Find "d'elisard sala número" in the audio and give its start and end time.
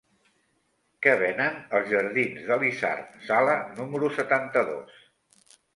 2.49-4.15